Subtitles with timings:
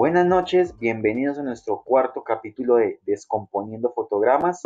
[0.00, 4.62] Buenas noches, bienvenidos a nuestro cuarto capítulo de Descomponiendo Fotogramas.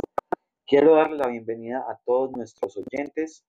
[0.64, 3.44] Quiero darle la bienvenida a todos nuestros oyentes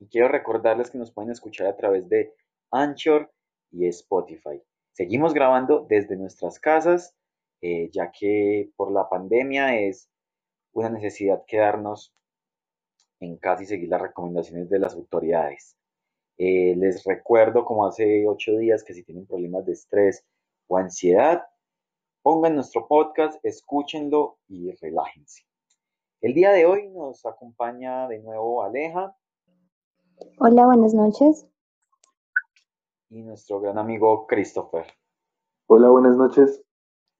[0.00, 2.32] y quiero recordarles que nos pueden escuchar a través de
[2.70, 3.30] Anchor
[3.72, 4.62] y Spotify.
[4.94, 7.14] Seguimos grabando desde nuestras casas,
[7.60, 10.08] eh, ya que por la pandemia es
[10.72, 12.14] una necesidad quedarnos
[13.20, 15.76] en casa y seguir las recomendaciones de las autoridades.
[16.38, 20.24] Eh, les recuerdo, como hace ocho días, que si tienen problemas de estrés
[20.72, 21.42] o ansiedad,
[22.22, 25.42] pongan nuestro podcast, escúchenlo y relájense.
[26.22, 29.14] El día de hoy nos acompaña de nuevo Aleja.
[30.38, 31.46] Hola, buenas noches.
[33.10, 34.86] Y nuestro gran amigo Christopher.
[35.66, 36.64] Hola, buenas noches.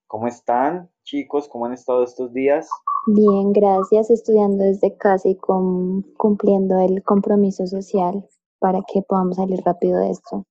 [0.07, 1.47] ¿Cómo están, chicos?
[1.49, 2.71] ¿Cómo han estado estos días?
[3.07, 4.09] Bien, gracias.
[4.09, 8.27] Estudiando desde casa y cumpliendo el compromiso social
[8.61, 10.47] para que podamos salir rápido de esto.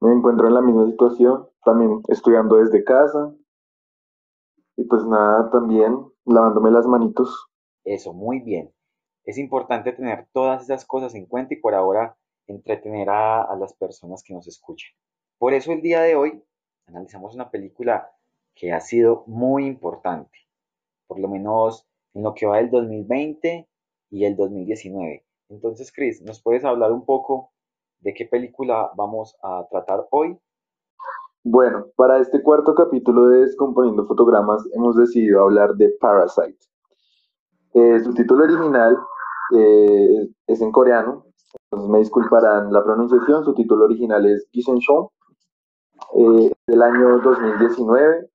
[0.00, 3.34] Me encuentro en la misma situación, también estudiando desde casa.
[4.76, 7.50] Y pues nada, también lavándome las manitos.
[7.84, 8.72] Eso, muy bien.
[9.24, 14.22] Es importante tener todas esas cosas en cuenta y por ahora entretener a, las personas
[14.22, 14.90] que nos escuchan.
[15.38, 16.42] Por eso el día de hoy
[16.86, 18.10] analizamos una película
[18.54, 20.38] que ha sido muy importante,
[21.06, 23.68] por lo menos en lo que va del 2020
[24.10, 25.24] y el 2019.
[25.50, 27.52] Entonces, Chris, ¿nos puedes hablar un poco
[28.00, 30.38] de qué película vamos a tratar hoy?
[31.42, 36.58] Bueno, para este cuarto capítulo de Descomponiendo Fotogramas hemos decidido hablar de Parasite.
[37.72, 38.98] Eh, su título original
[39.56, 41.24] eh, es en coreano,
[41.64, 45.08] entonces me disculparán la pronunciación, su título original es Gisenshon,
[46.16, 48.28] eh, del año 2019,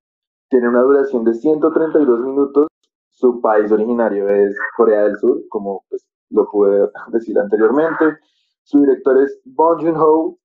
[0.49, 2.67] tiene una duración de 132 minutos,
[3.09, 8.17] su país originario es Corea del Sur, como pues, lo pude decir anteriormente,
[8.65, 10.37] su director es Bong Joon-ho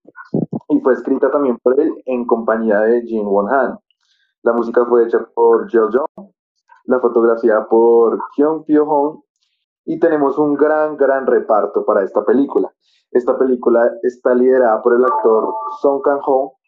[0.68, 3.78] y fue escrita también por él en compañía de Jin Won-han.
[4.42, 6.30] La música fue hecha por Jel Jong,
[6.84, 9.22] la fotografía por Kyung Pyo-hong
[9.86, 12.72] y tenemos un gran, gran reparto para esta película.
[13.10, 16.58] Esta película está liderada por el actor Song Kang-ho,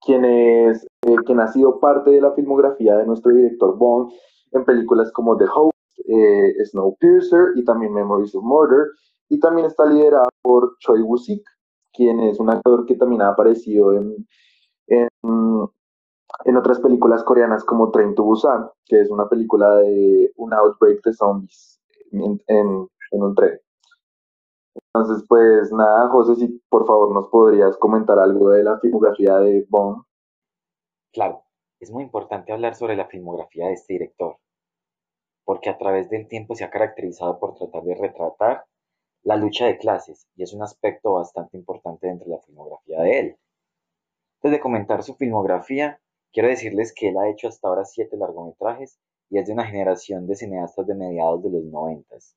[0.00, 4.12] quien, es, eh, ha sido parte de la filmografía de nuestro director Bond
[4.52, 5.74] en películas como The Host,
[6.06, 8.86] eh, Snowpiercer y también Memories of Murder.
[9.28, 11.42] Y también está liderada por Choi Woo-sik,
[11.92, 14.26] quien es un actor que también ha aparecido en,
[14.88, 21.02] en, otras películas coreanas como Train to Busan, que es una película de un outbreak
[21.02, 21.80] de zombies
[22.12, 23.58] en, en, en un tren.
[24.74, 29.66] Entonces, pues nada, José, si por favor nos podrías comentar algo de la filmografía de
[29.68, 30.04] Bond.
[31.12, 31.44] Claro,
[31.80, 34.36] es muy importante hablar sobre la filmografía de este director,
[35.44, 38.64] porque a través del tiempo se ha caracterizado por tratar de retratar
[39.24, 43.18] la lucha de clases y es un aspecto bastante importante dentro de la filmografía de
[43.18, 43.38] él.
[44.36, 46.00] Antes de comentar su filmografía,
[46.32, 50.26] quiero decirles que él ha hecho hasta ahora siete largometrajes y es de una generación
[50.26, 52.36] de cineastas de mediados de los noventas.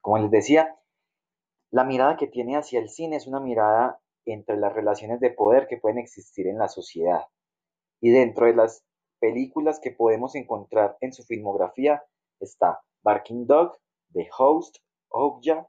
[0.00, 0.76] Como les decía,
[1.70, 5.66] la mirada que tiene hacia el cine es una mirada entre las relaciones de poder
[5.66, 7.26] que pueden existir en la sociedad.
[8.00, 8.84] Y dentro de las
[9.18, 12.04] películas que podemos encontrar en su filmografía
[12.38, 13.76] está Barking Dog,
[14.12, 14.76] The Host,
[15.08, 15.68] Okja,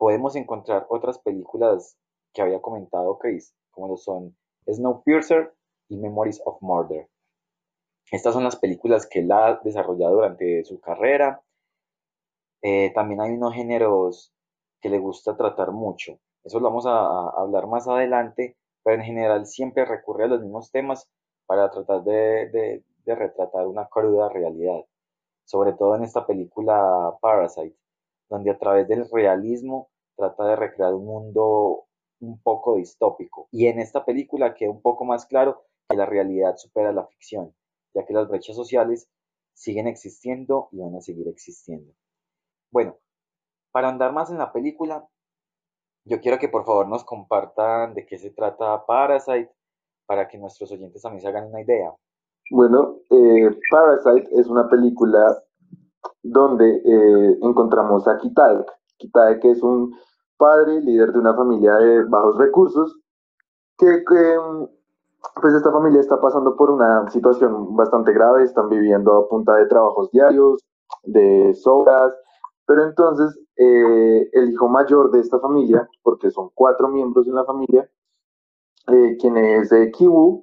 [0.00, 1.98] podemos encontrar otras películas
[2.32, 4.34] que había comentado Chris, como lo son
[4.66, 5.52] Snowpiercer
[5.88, 7.06] y Memories of Murder.
[8.10, 11.42] Estas son las películas que él ha desarrollado durante su carrera.
[12.62, 14.32] Eh, también hay unos géneros
[14.80, 16.18] que le gusta tratar mucho.
[16.44, 20.70] Eso lo vamos a, hablar más adelante, pero en general siempre recurre a los mismos
[20.70, 21.10] temas
[21.44, 24.80] para tratar de, de retratar una cruda realidad.
[25.44, 27.76] Sobre todo en esta película Parasite,
[28.30, 29.89] donde a través del realismo
[30.20, 31.86] trata de recrear un mundo
[32.20, 33.48] un poco distópico.
[33.50, 37.54] Y en esta película queda un poco más claro que la realidad supera la ficción,
[37.94, 39.08] ya que las brechas sociales
[39.54, 41.92] siguen existiendo y van a seguir existiendo.
[42.70, 42.98] Bueno,
[43.72, 45.08] para andar más en la película,
[46.04, 49.50] yo quiero que por favor nos compartan de qué se trata Parasite
[50.06, 51.94] para que nuestros oyentes también se hagan una idea.
[52.50, 55.42] Bueno, eh, Parasite es una película
[56.22, 58.66] donde eh, encontramos a Kitaek.
[58.98, 59.94] Kitaek es un
[60.40, 62.98] padre, líder de una familia de bajos recursos,
[63.78, 64.02] que,
[65.40, 69.66] pues esta familia está pasando por una situación bastante grave, están viviendo a punta de
[69.66, 70.64] trabajos diarios,
[71.04, 72.12] de sobras,
[72.66, 77.44] pero entonces eh, el hijo mayor de esta familia, porque son cuatro miembros en la
[77.44, 77.88] familia,
[78.88, 80.42] eh, quien es eh, Kiwu,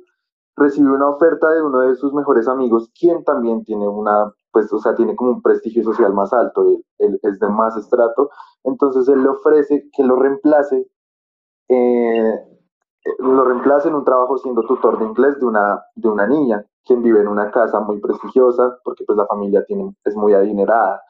[0.56, 4.80] recibe una oferta de uno de sus mejores amigos, quien también tiene una pues, o
[4.80, 6.64] sea, tiene como un prestigio social más alto,
[6.98, 8.32] él, es de más estrato,
[8.64, 10.88] entonces él le ofrece que lo reemplace,
[11.70, 12.34] eh,
[13.20, 17.04] lo reemplaza en un trabajo siendo tutor de inglés de una, de una niña, quien
[17.04, 21.04] vive en una casa muy prestigiosa, porque pues la familia tiene, es muy adinerada.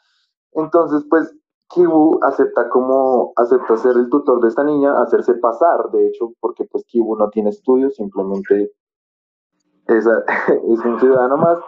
[0.51, 1.33] Entonces, pues
[1.69, 6.65] Kibu acepta como, acepta ser el tutor de esta niña, hacerse pasar, de hecho, porque
[6.65, 8.73] pues Kibu no tiene estudios, simplemente
[9.87, 10.05] es,
[10.69, 11.59] es un ciudadano más.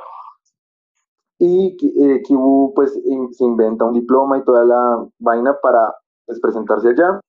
[1.39, 5.95] Y eh, Kibu pues se inventa un diploma y toda la vaina para
[6.25, 7.19] pues, presentarse allá.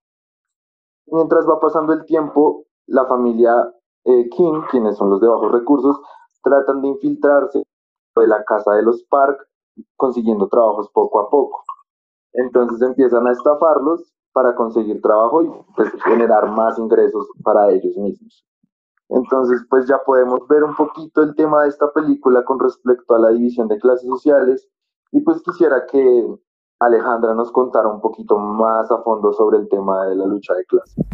[1.07, 3.73] Mientras va pasando el tiempo, la familia
[4.05, 4.29] eh,
[4.71, 6.01] quienes son los de bajos recursos,
[6.43, 7.63] tratan de infiltrarse
[8.17, 9.47] de la casa de los Park,
[9.97, 11.65] consiguiendo trabajos poco a poco.
[12.33, 18.45] Entonces empiezan a estafarlos para conseguir trabajo y pues, generar más ingresos para ellos mismos.
[19.11, 23.19] Entonces, pues ya podemos ver un poquito el tema de esta película con respecto a
[23.19, 24.69] la división de clases sociales
[25.13, 26.27] y pues quisiera que
[26.79, 30.65] Alejandra nos contara un poquito más a fondo sobre el tema de la lucha de
[30.65, 31.05] clases.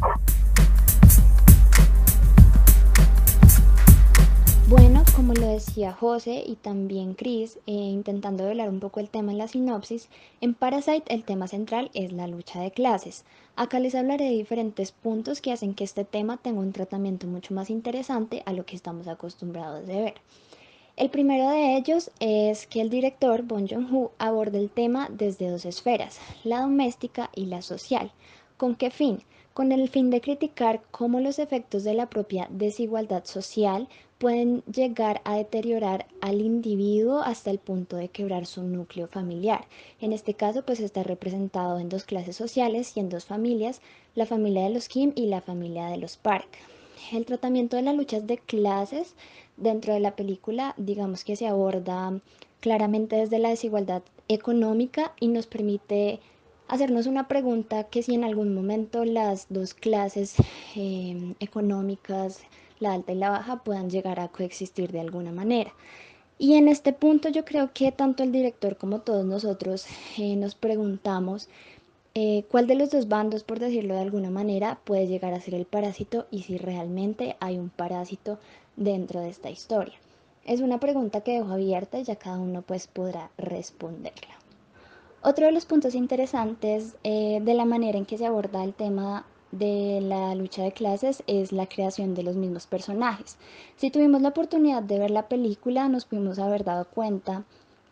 [5.17, 9.39] Como lo decía José y también Chris, eh, intentando hablar un poco el tema en
[9.39, 10.11] la sinopsis,
[10.43, 13.25] en Parasite el tema central es la lucha de clases.
[13.57, 17.55] Acá les hablaré de diferentes puntos que hacen que este tema tenga un tratamiento mucho
[17.55, 20.15] más interesante a lo que estamos acostumbrados de ver.
[20.97, 25.65] El primero de ellos es que el director Bon Joon-ho aborda el tema desde dos
[25.65, 28.13] esferas, la doméstica y la social.
[28.57, 29.19] ¿Con qué fin?
[29.53, 33.87] Con el fin de criticar cómo los efectos de la propia desigualdad social
[34.17, 39.67] pueden llegar a deteriorar al individuo hasta el punto de quebrar su núcleo familiar.
[40.01, 43.83] En este caso, pues está representado en dos clases sociales y en dos familias,
[44.15, 46.49] la familia de los Kim y la familia de los Park.
[47.13, 49.15] El tratamiento de las luchas de clases
[49.59, 52.21] dentro de la película, digamos que se aborda
[52.61, 56.21] claramente desde la desigualdad económica y nos permite
[56.69, 60.35] hacernos una pregunta que si en algún momento las dos clases
[60.75, 62.41] eh, económicas
[62.79, 65.73] la alta y la baja puedan llegar a coexistir de alguna manera.
[66.39, 69.87] Y en este punto yo creo que tanto el director como todos nosotros
[70.19, 71.49] eh, nos preguntamos
[72.15, 75.55] eh, cuál de los dos bandos, por decirlo de alguna manera, puede llegar a ser
[75.55, 78.39] el parásito y si realmente hay un parásito
[78.77, 79.95] dentro de esta historia.
[80.45, 84.46] Es una pregunta que dejo abierta y ya cada uno pues podrá responderla.
[85.29, 89.27] Otro de los puntos interesantes eh, de la manera en que se aborda el tema
[89.51, 93.37] de la lucha de clases es la creación de los mismos personajes.
[93.77, 97.43] Si tuvimos la oportunidad de ver la película, nos pudimos haber dado cuenta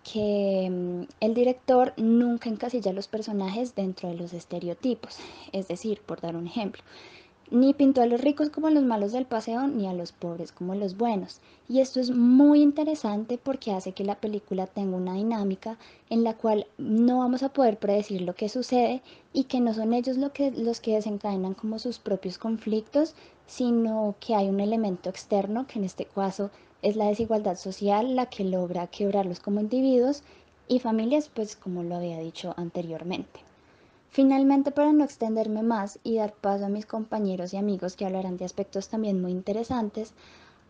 [0.04, 5.19] que mm, el director nunca encasilla los personajes dentro de los estereotipos.
[5.50, 6.84] Es decir, por dar un ejemplo,
[7.50, 10.75] ni pintó a los ricos como los malos del paseo, ni a los pobres como
[10.75, 11.41] los buenos.
[11.69, 15.79] Y esto es muy interesante porque hace que la película tenga una dinámica
[16.11, 19.02] en la cual no vamos a poder predecir lo que sucede
[19.32, 23.14] y que no son ellos lo que, los que desencadenan como sus propios conflictos,
[23.46, 26.50] sino que hay un elemento externo, que en este caso
[26.82, 30.23] es la desigualdad social, la que logra quebrarlos como individuos
[30.69, 33.41] y familias, pues como lo había dicho anteriormente.
[34.14, 38.37] Finalmente, para no extenderme más y dar paso a mis compañeros y amigos que hablarán
[38.37, 40.14] de aspectos también muy interesantes,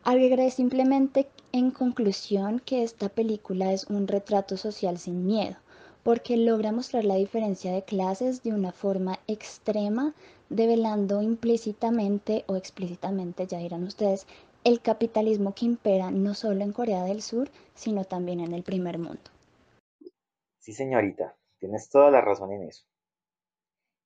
[0.02, 5.56] agregaré simplemente en conclusión que esta película es un retrato social sin miedo,
[6.02, 10.14] porque logra mostrar la diferencia de clases de una forma extrema,
[10.48, 14.26] develando implícitamente o explícitamente, ya dirán ustedes,
[14.64, 18.96] el capitalismo que impera no solo en Corea del Sur, sino también en el primer
[18.96, 19.30] mundo.
[20.60, 22.86] Sí, señorita, tienes toda la razón en eso.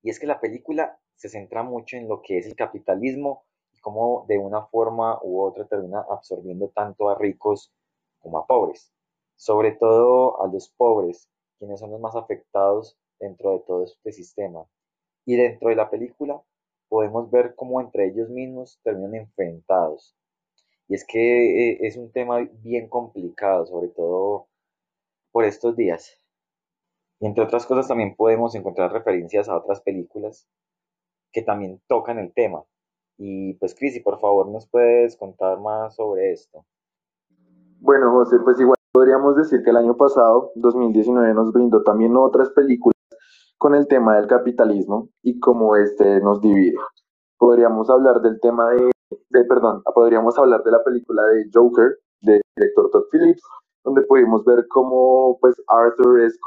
[0.01, 3.79] Y es que la película se centra mucho en lo que es el capitalismo y
[3.79, 7.73] cómo de una forma u otra termina absorbiendo tanto a ricos
[8.19, 8.91] como a pobres.
[9.35, 14.65] Sobre todo a los pobres, quienes son los más afectados dentro de todo este sistema.
[15.25, 16.41] Y dentro de la película
[16.87, 20.15] podemos ver cómo entre ellos mismos terminan enfrentados.
[20.87, 24.47] Y es que eh, es un tema bien complicado, sobre todo
[25.31, 26.17] por estos días.
[27.19, 30.47] Y entre otras cosas también podemos encontrar referencias a otras películas
[31.31, 32.63] que también tocan el tema.
[33.17, 36.65] Y pues Cris, por favor nos puedes contar más sobre esto.
[37.81, 42.49] Bueno, José, pues igual podríamos decir que el año pasado, 2019, nos brindó también otras
[42.51, 42.95] películas
[43.57, 46.77] con el tema del capitalismo y cómo este nos divide.
[47.37, 48.91] Podríamos hablar del tema de,
[49.29, 53.41] de perdón, podríamos hablar de la película de Joker, del director Todd Phillips,
[53.83, 56.39] donde pudimos ver cómo pues Arthur es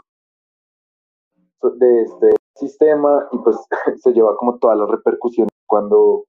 [1.70, 3.56] de este sistema y pues
[4.02, 6.24] se lleva como todas las repercusiones cuando,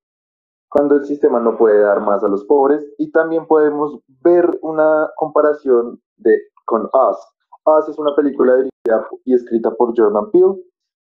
[0.70, 5.10] cuando el sistema no puede dar más a los pobres y también podemos ver una
[5.18, 7.18] comparación de, con Us.
[7.66, 10.56] Us es una película dirigida y escrita por Jordan Peele,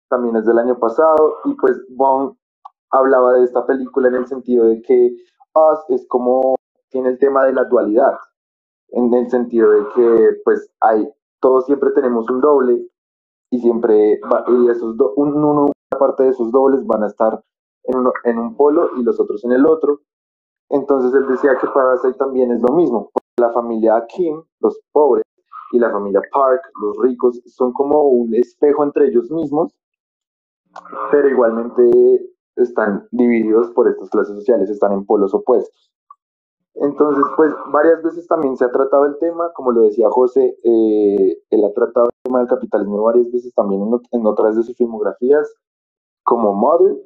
[0.10, 2.36] también es del año pasado y pues Bond
[2.92, 5.15] hablaba de esta película en el sentido de que
[5.56, 6.56] Us es como
[6.89, 8.18] tiene el tema de la dualidad,
[8.89, 12.88] en el sentido de que pues hay, todos siempre tenemos un doble
[13.53, 17.39] y siempre y esos una parte de esos dobles van a estar
[17.83, 20.00] en, en un polo y los otros en el otro.
[20.69, 23.12] Entonces él decía que Parasite también es lo mismo.
[23.38, 25.24] La familia Kim, los pobres,
[25.72, 29.72] y la familia Park, los ricos, son como un espejo entre ellos mismos,
[31.12, 35.91] pero igualmente están divididos por estas clases sociales, están en polos opuestos.
[36.75, 41.38] Entonces, pues varias veces también se ha tratado el tema, como lo decía José, eh,
[41.50, 45.53] él ha tratado el tema del capitalismo varias veces también en, otras de sus filmografías,
[46.24, 46.98] como Mother,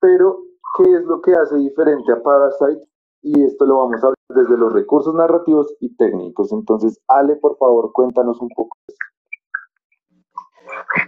[0.00, 0.40] pero
[0.76, 2.84] ¿qué es lo que hace diferente a Parasite?
[3.22, 6.52] Y esto lo vamos a ver desde los recursos narrativos y técnicos.
[6.52, 8.76] Entonces, Ale, por favor, cuéntanos un poco.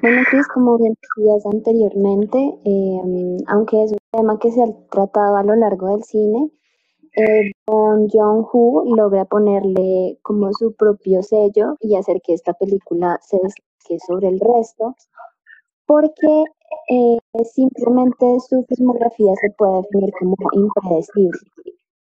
[0.03, 5.37] Bueno, Cris, como bien decías anteriormente, eh, aunque es un tema que se ha tratado
[5.37, 6.51] a lo largo del cine,
[7.15, 13.19] eh, Don John Hu logra ponerle como su propio sello y hacer que esta película
[13.23, 14.95] se destaque sobre el resto,
[15.87, 16.45] porque
[16.89, 21.39] eh, simplemente su filmografía se puede definir como impredecible.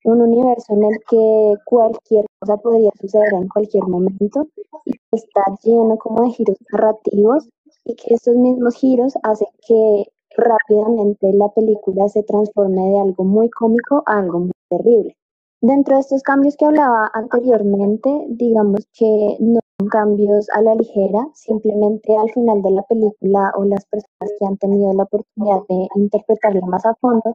[0.06, 4.48] Un universo en el que cualquier cosa podría suceder en cualquier momento
[4.86, 7.48] y está lleno como de giros narrativos
[7.86, 10.06] y que estos mismos giros hacen que
[10.36, 15.16] rápidamente la película se transforme de algo muy cómico a algo muy terrible.
[15.62, 21.26] Dentro de estos cambios que hablaba anteriormente, digamos que no son cambios a la ligera,
[21.34, 25.88] simplemente al final de la película o las personas que han tenido la oportunidad de
[25.96, 27.34] interpretarla más a fondo,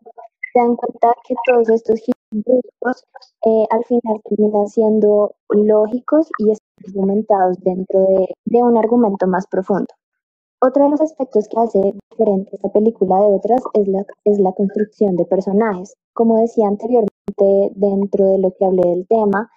[0.53, 3.05] se dan cuenta que todos estos giros bruscos
[3.47, 6.53] eh, al final terminan siendo lógicos y
[6.87, 9.89] argumentados dentro de, de un argumento más profundo.
[10.61, 14.51] Otro de los aspectos que hace diferente esta película de otras es la, es la
[14.53, 15.95] construcción de personajes.
[16.15, 19.49] Como decía anteriormente, dentro de lo que hablé del tema,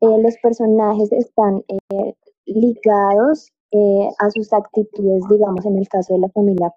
[0.00, 2.14] eh, los personajes están eh,
[2.46, 6.74] ligados eh, a sus actitudes, digamos en el caso de la familia,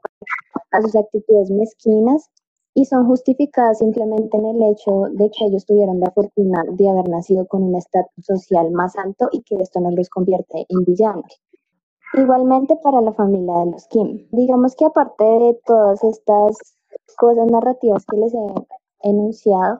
[0.71, 2.29] a sus actitudes mezquinas
[2.75, 7.09] y son justificadas simplemente en el hecho de que ellos tuvieron la fortuna de haber
[7.09, 11.41] nacido con un estatus social más alto y que esto no los convierte en villanos.
[12.13, 14.27] Igualmente para la familia de los Kim.
[14.31, 16.57] Digamos que aparte de todas estas
[17.15, 19.79] cosas narrativas que les he enunciado,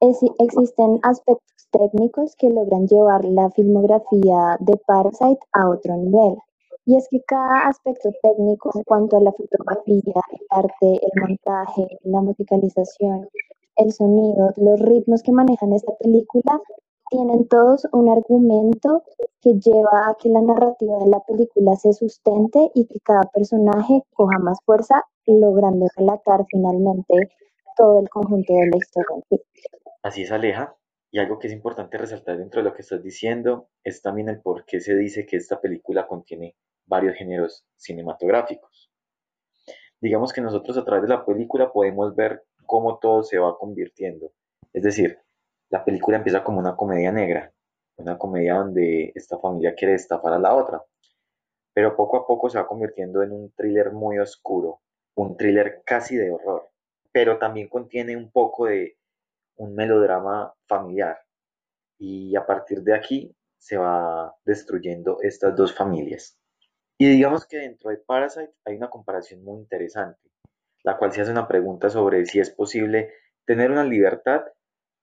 [0.00, 6.38] existen aspectos técnicos que logran llevar la filmografía de Parasite a otro nivel.
[6.86, 11.98] Y es que cada aspecto técnico en cuanto a la fotografía, el arte, el montaje,
[12.04, 13.28] la musicalización,
[13.76, 16.58] el sonido, los ritmos que manejan esta película
[17.10, 19.02] tienen todos un argumento
[19.42, 24.02] que lleva a que la narrativa de la película se sustente y que cada personaje
[24.14, 27.14] coja más fuerza, logrando relatar finalmente
[27.76, 29.24] todo el conjunto de la historia.
[30.02, 30.76] Así es, Aleja.
[31.12, 34.40] Y algo que es importante resaltar dentro de lo que estás diciendo es también el
[34.40, 36.54] por qué se dice que esta película contiene
[36.86, 38.90] varios géneros cinematográficos.
[40.00, 44.32] Digamos que nosotros a través de la película podemos ver cómo todo se va convirtiendo.
[44.72, 45.18] Es decir,
[45.70, 47.52] la película empieza como una comedia negra,
[47.96, 50.82] una comedia donde esta familia quiere estafar a la otra,
[51.72, 54.80] pero poco a poco se va convirtiendo en un thriller muy oscuro,
[55.14, 56.68] un thriller casi de horror,
[57.12, 58.96] pero también contiene un poco de
[59.56, 61.18] un melodrama familiar.
[61.98, 66.38] Y a partir de aquí se va destruyendo estas dos familias.
[66.98, 70.30] Y digamos que dentro de Parasite hay una comparación muy interesante,
[70.82, 73.12] la cual se hace una pregunta sobre si es posible
[73.44, 74.44] tener una libertad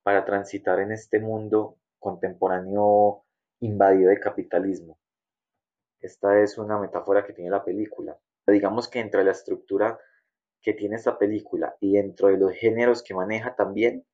[0.07, 3.25] para transitar en este mundo contemporáneo
[3.59, 4.97] invadido de capitalismo.
[5.99, 8.17] Esta es una metáfora que tiene la película.
[8.47, 9.99] Digamos que entre la estructura
[10.61, 14.05] que tiene esta película y dentro de los géneros que maneja también,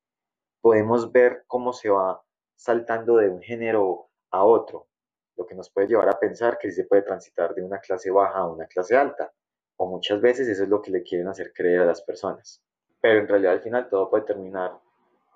[0.60, 2.24] podemos ver cómo se va
[2.56, 4.88] saltando de un género a otro,
[5.36, 8.38] lo que nos puede llevar a pensar que se puede transitar de una clase baja
[8.38, 9.32] a una clase alta,
[9.76, 12.60] o muchas veces eso es lo que le quieren hacer creer a las personas.
[13.00, 14.72] Pero en realidad al final todo puede terminar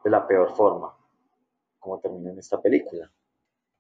[0.04, 0.96] de la peor forma,
[1.78, 3.10] como termina en esta película.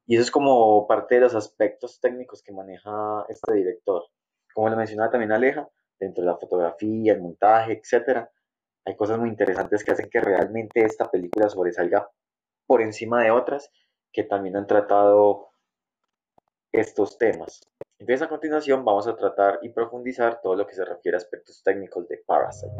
[0.06, 4.04] Y eso es como parte de los aspectos técnicos que maneja este director.
[4.54, 5.68] Como le mencionaba también Aleja,
[6.00, 8.30] dentro de la fotografía, el montaje, etcétera,
[8.84, 12.10] hay cosas muy interesantes que hacen que realmente esta película sobresalga
[12.66, 13.70] por encima de otras
[14.12, 15.50] que también han tratado
[16.72, 17.60] estos temas.
[17.98, 21.62] Entonces a continuación vamos a tratar y profundizar todo lo que se refiere a aspectos
[21.62, 22.72] técnicos de Parasite.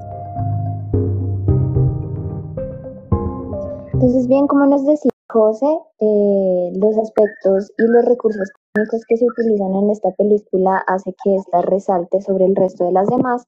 [4.00, 5.67] Entonces, bien, como nos decía José,
[5.99, 11.35] eh, los aspectos y los recursos técnicos que se utilizan en esta película hace que
[11.35, 13.45] ésta resalte sobre el resto de las demás.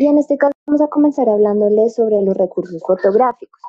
[0.00, 3.60] Y en este caso vamos a comenzar hablándoles sobre los recursos fotográficos.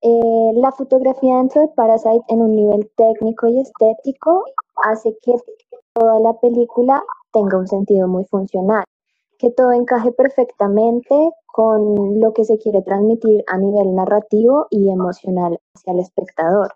[0.00, 4.46] Eh, la fotografía dentro de Parasite en un nivel técnico y estético
[4.86, 5.34] hace que
[5.92, 8.84] toda la película tenga un sentido muy funcional,
[9.42, 15.58] que todo encaje perfectamente con lo que se quiere transmitir a nivel narrativo y emocional
[15.74, 16.72] hacia el espectador.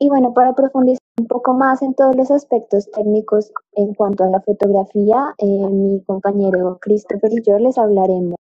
[0.00, 4.30] Y bueno, para profundizar un poco más en todos los aspectos técnicos en cuanto a
[4.30, 8.36] la fotografía, eh, mi compañero Christopher y yo les hablaremos,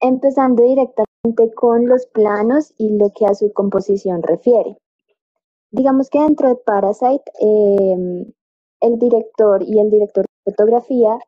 [0.00, 4.76] empezando directamente con los planos y lo que a su composición refiere.
[5.70, 8.26] Digamos que dentro de Parasite, em,
[8.82, 11.18] el director y el director de fotografía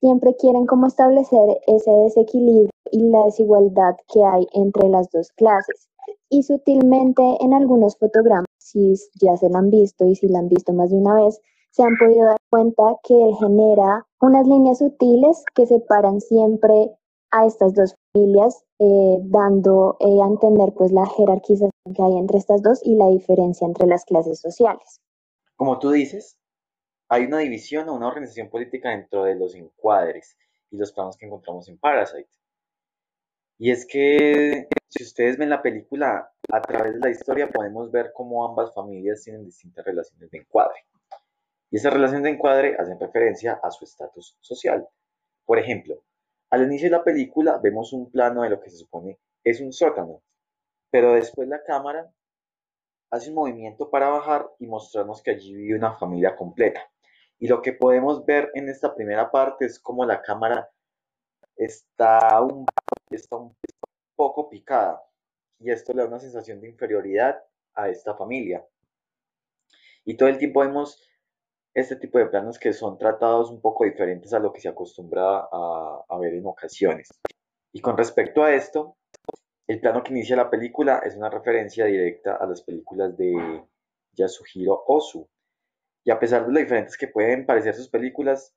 [0.00, 5.88] siempre quieren como establecer ese desequilibrio y la desigualdad que hay entre las dos clases.
[6.28, 10.48] Y sutilmente en algunos fotogramas, si ya se lo han visto y si lo han
[10.48, 14.78] visto más de una vez, se han podido dar cuenta que él genera unas líneas
[14.78, 16.96] sutiles que separan siempre
[17.30, 22.38] a estas dos familias, eh, dando eh, a entender pues la jerarquización que hay entre
[22.38, 25.00] estas dos y la diferencia entre las clases sociales.
[25.56, 26.38] Como tú dices,
[27.08, 30.36] hay una división o una organización política dentro de los encuadres
[30.70, 32.28] y los planos que encontramos en Parasite.
[33.58, 38.12] Y es que si ustedes ven la película, a través de la historia podemos ver
[38.14, 40.84] cómo ambas familias tienen distintas relaciones de encuadre.
[41.70, 44.86] Y esas relaciones de encuadre hacen referencia a su estatus social.
[45.44, 46.02] Por ejemplo,
[46.50, 49.72] al inicio de la película vemos un plano de lo que se supone es un
[49.72, 50.22] sótano,
[50.90, 52.12] pero después la cámara
[53.10, 56.80] hace un movimiento para bajar y mostrarnos que allí vive una familia completa.
[57.38, 60.70] Y lo que podemos ver en esta primera parte es como la cámara
[61.56, 62.66] está un,
[63.10, 63.54] está un
[64.14, 65.02] poco picada
[65.58, 67.42] y esto le da una sensación de inferioridad
[67.74, 68.66] a esta familia.
[70.04, 71.02] Y todo el tiempo vemos
[71.74, 75.48] este tipo de planos que son tratados un poco diferentes a lo que se acostumbra
[75.50, 77.08] a, a ver en ocasiones.
[77.72, 78.96] Y con respecto a esto,
[79.66, 83.62] el plano que inicia la película es una referencia directa a las películas de
[84.12, 85.28] Yasuhiro Ozu,
[86.06, 88.54] y a pesar de lo diferentes que pueden parecer sus películas,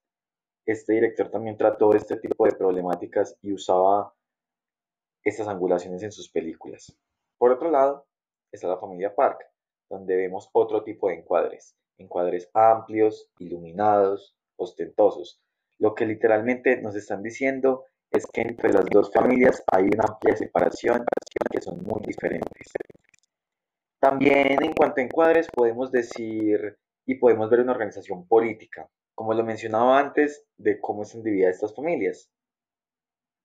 [0.68, 4.14] este director también trató este tipo de problemáticas y usaba
[5.24, 6.96] estas angulaciones en sus películas.
[7.40, 8.06] Por otro lado,
[8.52, 9.40] está la familia Park,
[9.90, 15.42] donde vemos otro tipo de encuadres, encuadres amplios, iluminados, ostentosos.
[15.80, 20.38] Lo que literalmente nos están diciendo es que entre las dos familias hay una amplia
[20.38, 21.04] separación
[21.50, 22.72] que son muy diferentes.
[24.00, 26.78] También en cuanto a encuadres podemos decir
[27.10, 31.76] y podemos ver una organización política, como lo mencionaba antes, de cómo están divididas estas
[31.76, 32.32] familias.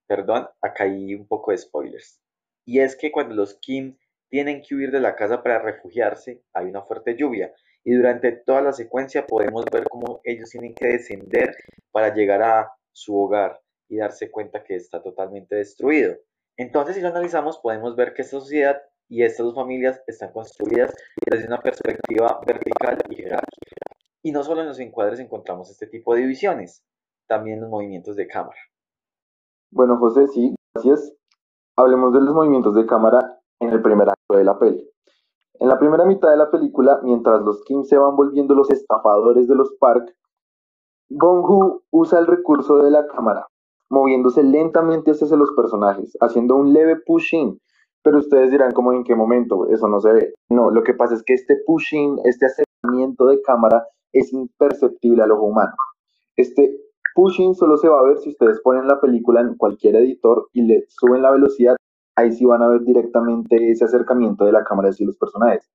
[0.07, 2.21] Perdón, acá hay un poco de spoilers.
[2.67, 3.97] Y es que cuando los Kim
[4.29, 7.55] tienen que huir de la casa para refugiarse, hay una fuerte lluvia.
[7.85, 11.57] Y durante toda la secuencia podemos ver cómo ellos tienen que descender
[11.91, 16.15] para llegar a su hogar y darse cuenta que está totalmente destruido.
[16.59, 20.95] Entonces, si lo analizamos, podemos ver que esta sociedad y estas dos familias están construidas
[21.31, 23.77] desde una perspectiva vertical y jerárquica.
[24.23, 26.83] Y no solo en los encuadres encontramos este tipo de divisiones,
[27.29, 28.59] también los movimientos de cámara.
[29.71, 31.15] Bueno, José, sí, gracias.
[31.77, 34.89] Hablemos de los movimientos de cámara en el primer acto de la peli.
[35.61, 39.47] En la primera mitad de la película, mientras los Kim se van volviendo los estafadores
[39.47, 40.15] de los Park,
[41.11, 43.47] Gong-Hu usa el recurso de la cámara,
[43.91, 47.61] moviéndose lentamente hacia los personajes, haciendo un leve push-in
[48.05, 49.67] pero ustedes dirán, como en qué momento?
[49.71, 50.35] Eso no se ve.
[50.51, 55.33] No, lo que pasa es que este pushing, este acercamiento de cámara es imperceptible al
[55.33, 55.73] ojo humano.
[56.37, 56.77] Este
[57.15, 60.63] pushing solo se va a ver si ustedes ponen la película en cualquier editor y
[60.63, 61.77] le suben la velocidad.
[62.15, 65.67] Ahí sí van a ver directamente ese acercamiento de la cámara hacia los personajes.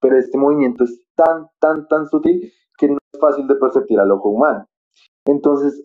[0.00, 4.10] Pero este movimiento es tan, tan, tan sutil que no es fácil de percibir al
[4.10, 4.66] ojo humano.
[5.26, 5.84] Entonces,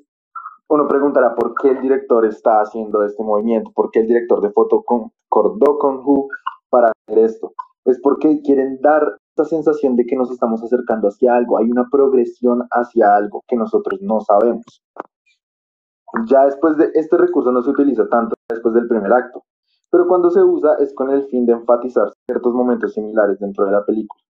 [0.69, 4.51] uno preguntará por qué el director está haciendo este movimiento, por qué el director de
[4.51, 6.27] foto concordó con Who
[6.69, 7.53] para hacer esto.
[7.86, 11.88] Es porque quieren dar esta sensación de que nos estamos acercando hacia algo, hay una
[11.91, 14.84] progresión hacia algo que nosotros no sabemos.
[16.27, 19.43] Ya después de este recurso no se utiliza tanto después del primer acto,
[19.89, 23.71] pero cuando se usa es con el fin de enfatizar ciertos momentos similares dentro de
[23.71, 24.21] la película.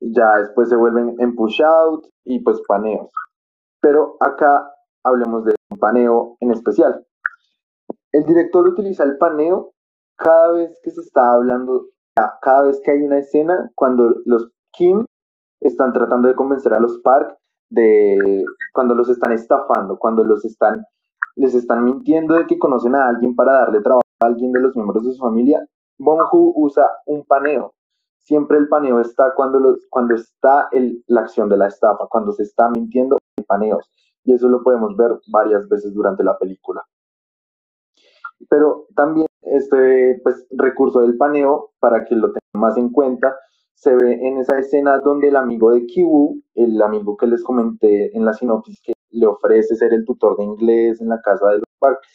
[0.00, 3.10] Ya después se vuelven en push out y pues paneos.
[3.80, 4.70] Pero acá
[5.04, 7.04] hablemos de un paneo en especial.
[8.12, 9.72] El director utiliza el paneo
[10.16, 11.86] cada vez que se está hablando,
[12.42, 15.04] cada vez que hay una escena, cuando los Kim
[15.60, 17.36] están tratando de convencer a los Park
[17.70, 20.84] de cuando los están estafando, cuando los están
[21.36, 24.74] les están mintiendo de que conocen a alguien para darle trabajo a alguien de los
[24.74, 25.64] miembros de su familia.
[25.98, 27.74] Bonju usa un paneo.
[28.18, 32.42] Siempre el paneo está cuando, cuando está el, la acción de la estafa, cuando se
[32.42, 33.90] está mintiendo paneos.
[34.24, 36.82] Y eso lo podemos ver varias veces durante la película.
[38.48, 43.34] Pero también este pues, recurso del paneo, para que lo tengan más en cuenta,
[43.74, 48.16] se ve en esa escena donde el amigo de Kiwu, el amigo que les comenté
[48.16, 51.58] en la sinopsis, que le ofrece ser el tutor de inglés en la casa de
[51.58, 52.08] los parques,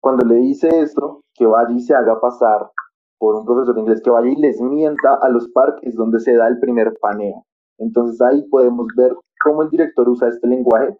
[0.00, 2.70] cuando le dice esto, que vaya y se haga pasar
[3.18, 6.20] por un profesor de inglés, que vaya y les mienta a los parques, es donde
[6.20, 7.44] se da el primer paneo.
[7.78, 10.96] Entonces ahí podemos ver cómo el director usa este lenguaje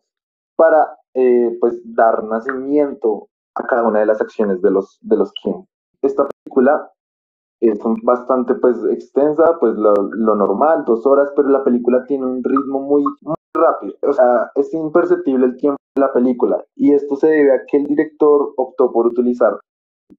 [0.57, 5.33] para eh, pues dar nacimiento a cada una de las acciones de los, de los
[5.33, 5.65] Kim.
[6.03, 6.91] Esta película
[7.61, 12.81] es bastante pues extensa, pues lo, normal, dos horas, pero la película tiene un ritmo
[12.81, 17.29] muy, muy rápido, o sea, es imperceptible el tiempo de la película y esto se
[17.29, 19.59] debe a que el director optó por utilizar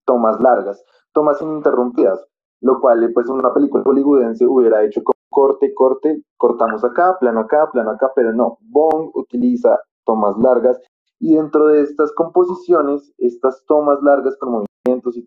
[0.06, 0.84] tomas largas,
[1.14, 2.26] tomas ininterrumpidas,
[2.62, 7.70] lo cual pues una película hollywoodense hubiera hecho como corte, corte, cortamos acá, plano acá,
[7.72, 10.80] plano acá, pero no, Bond utiliza tomas largas
[11.20, 15.26] y dentro de estas composiciones, estas tomas largas con movimientos y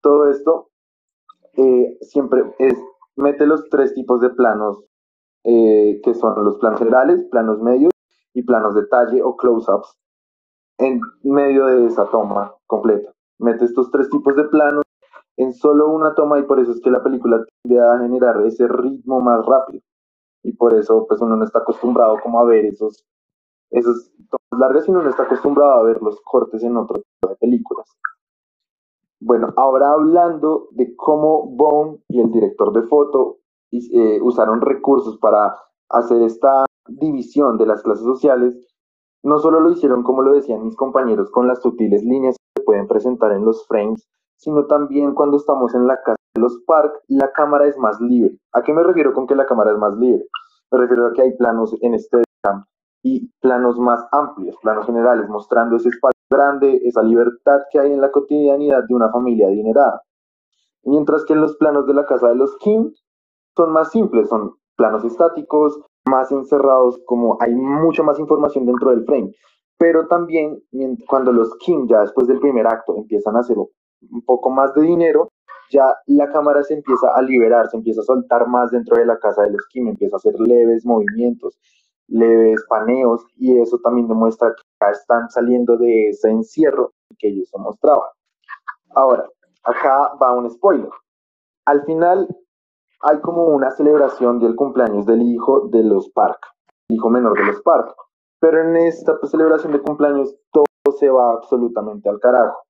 [0.00, 0.70] todo esto,
[1.56, 2.44] eh, siempre
[3.16, 4.84] mete los tres tipos de planos
[5.44, 7.92] eh, que son los planos generales, planos medios
[8.32, 9.94] y planos de talle o close-ups
[10.78, 13.12] en medio de esa toma completa.
[13.38, 14.84] Mete estos tres tipos de planos
[15.36, 18.68] en solo una toma y por eso es que la película tiende a generar ese
[18.68, 19.82] ritmo más rápido.
[20.42, 23.04] Y por eso pues uno no está acostumbrado como a ver esos,
[23.70, 27.36] esos tomas largas, sino no está acostumbrado a ver los cortes en otro tipo de
[27.36, 27.86] películas.
[29.20, 33.38] Bueno, ahora hablando de cómo Bone y el director de foto
[33.72, 35.56] eh, usaron recursos para
[35.88, 38.54] hacer esta división de las clases sociales,
[39.22, 42.86] no solo lo hicieron como lo decían mis compañeros con las sutiles líneas que pueden
[42.86, 47.32] presentar en los frames, sino también cuando estamos en la casa de los parks, la
[47.32, 48.38] cámara es más libre.
[48.52, 50.24] ¿A qué me refiero con que la cámara es más libre?
[50.70, 52.24] Me refiero a que hay planos en este
[53.02, 58.00] y planos más amplios, planos generales, mostrando ese espacio grande, esa libertad que hay en
[58.00, 60.00] la cotidianidad de una familia adinerada.
[60.84, 62.92] Mientras que los planos de la casa de los Kim
[63.56, 69.04] son más simples, son planos estáticos, más encerrados, como hay mucha más información dentro del
[69.04, 69.32] frame.
[69.78, 70.62] Pero también
[71.06, 73.58] cuando los Kim ya después del primer acto empiezan a hacer
[74.10, 75.30] un poco más de dinero,
[75.70, 79.18] ya la cámara se empieza a liberar, se empieza a soltar más dentro de la
[79.18, 81.58] casa de los Kim, empieza a hacer leves movimientos,
[82.08, 87.48] leves paneos y eso también demuestra que ya están saliendo de ese encierro que ellos
[87.48, 88.08] se mostraban.
[88.94, 89.28] Ahora,
[89.64, 90.90] acá va un spoiler.
[91.64, 92.28] Al final
[93.00, 96.38] hay como una celebración del cumpleaños del hijo de los Park,
[96.88, 97.94] el hijo menor de los Park.
[98.40, 100.64] Pero en esta celebración de cumpleaños todo
[100.98, 102.63] se va absolutamente al carajo.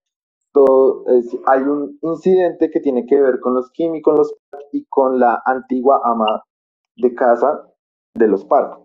[0.55, 1.05] Todo
[1.47, 4.87] hay un incidente que tiene que ver con los Kim y con los Park y
[4.87, 6.43] con la antigua ama
[6.97, 7.69] de casa
[8.15, 8.85] de los Park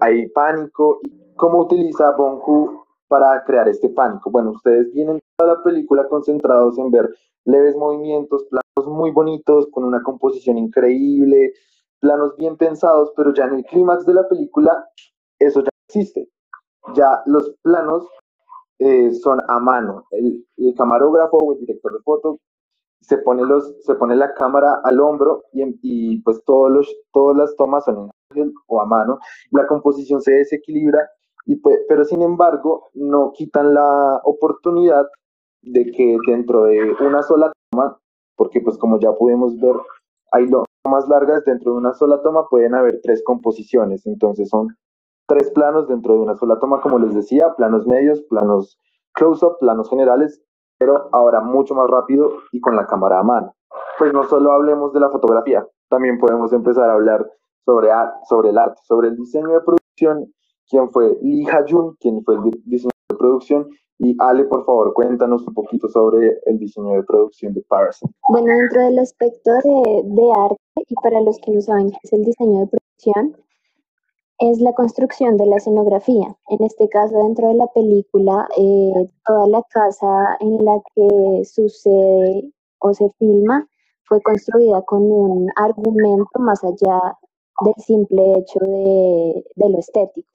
[0.00, 1.00] hay pánico.
[1.36, 4.30] ¿Cómo utiliza Bonju para crear este pánico?
[4.30, 9.84] Bueno, ustedes vienen toda la película concentrados en ver leves movimientos, planos muy bonitos, con
[9.84, 11.52] una composición increíble,
[12.00, 14.88] planos bien pensados, pero ya en el clímax de la película
[15.38, 16.28] eso ya existe.
[16.94, 18.08] Ya los planos
[18.78, 20.04] eh, son a mano.
[20.10, 20.44] El,
[20.76, 22.40] camarógrafo o el director de foto
[23.00, 27.36] se pone, los, se pone la cámara al hombro y, y pues todos los, todas
[27.36, 28.10] las tomas son
[28.66, 29.18] o a mano,
[29.50, 31.08] la composición se desequilibra,
[31.46, 35.06] y pues, pero sin embargo no quitan la oportunidad
[35.62, 37.98] de que dentro de una sola toma,
[38.36, 39.76] porque pues como ya pudimos ver,
[40.32, 40.46] hay
[40.82, 44.76] tomas largas, dentro de una sola toma pueden haber tres composiciones, entonces son
[45.26, 48.78] tres planos dentro de una sola toma, como les decía, planos medios, planos
[49.12, 50.42] close-up, planos generales,
[50.78, 53.54] pero ahora mucho más rápido y con la cámara a mano.
[53.98, 57.28] Pues no solo hablemos de la fotografía, también podemos empezar a hablar
[57.64, 57.90] sobre,
[58.28, 60.32] sobre el arte, sobre el diseño de producción,
[60.68, 65.46] quién fue Lee Ha-jun, quién fue el diseño de producción, y Ale, por favor, cuéntanos
[65.46, 68.12] un poquito sobre el diseño de producción de Parasite.
[68.28, 72.12] Bueno, dentro del aspecto de, de arte, y para los que no saben qué es
[72.12, 73.45] el diseño de producción,
[74.38, 76.36] es la construcción de la escenografía.
[76.48, 82.52] En este caso, dentro de la película, eh, toda la casa en la que sucede
[82.80, 83.66] o se filma
[84.04, 87.00] fue construida con un argumento más allá
[87.64, 90.28] del simple hecho de, lo estético.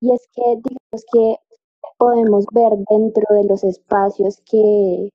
[0.00, 1.36] Y es que, digamos que
[1.98, 5.10] podemos ver dentro de los espacios que,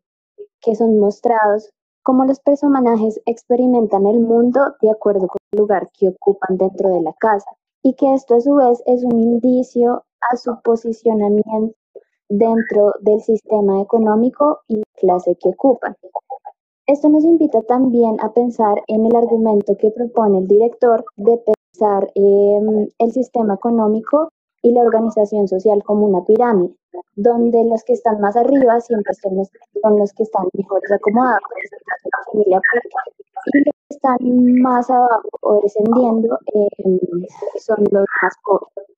[0.62, 1.72] que son mostrados
[2.04, 7.02] cómo los personajes experimentan el mundo de acuerdo con el lugar que ocupan dentro de
[7.02, 7.50] la casa
[7.84, 11.76] y que esto a su vez es un indicio a su posicionamiento
[12.30, 15.96] dentro del sistema económico y clase que ocupan.
[16.86, 22.12] Esto nos invita también a pensar en el argumento que propone el director de pensar
[22.16, 24.30] em, el sistema económico
[24.62, 26.74] y la organización social como una pirámide,
[27.16, 29.50] donde los que están más arriba siempre son los,
[29.84, 31.42] los que están mejor acomodados,
[31.86, 32.62] la familia
[33.54, 38.90] y los que están más abajo o descendiendo eh, son los más pobres.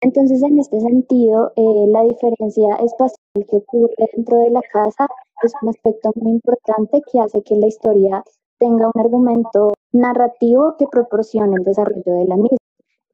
[0.00, 5.08] Entonces, en este sentido, eh, la diferencia espacial que ocurre dentro de la casa
[5.42, 8.22] es un aspecto muy importante que hace que la historia
[8.58, 12.57] tenga un argumento narrativo que proporcione el desarrollo de la misma.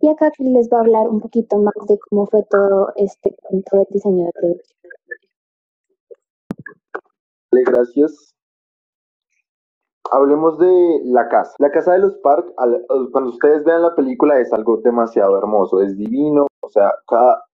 [0.00, 3.76] Y acá les va a hablar un poquito más de cómo fue todo este punto
[3.78, 4.78] del diseño de producción.
[7.66, 8.34] Gracias.
[10.10, 11.54] Hablemos de la casa.
[11.58, 12.52] La casa de los Park,
[13.12, 16.92] cuando ustedes vean la película, es algo demasiado hermoso, es divino, o sea,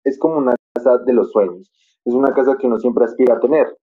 [0.04, 1.70] es como una casa de los sueños.
[2.04, 3.76] Es una casa que uno siempre aspira a tener.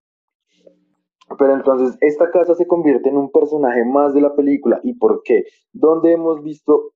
[1.37, 4.79] Pero entonces esta casa se convierte en un personaje más de la película.
[4.83, 5.43] ¿Y por qué?
[5.71, 6.93] Donde hemos visto